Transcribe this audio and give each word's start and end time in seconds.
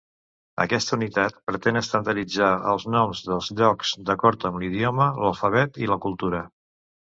Aquesta 0.63 0.95
unitat 0.97 1.35
pretén 1.49 1.79
estandarditzar 1.81 2.47
els 2.73 2.87
noms 2.95 3.23
dels 3.29 3.51
llocs 3.61 3.93
d'acord 4.09 4.49
amb 4.51 4.61
l'idioma, 4.65 5.11
l'alfabet 5.23 5.81
i 5.87 5.93
la 5.95 6.03
cultura. 6.09 6.45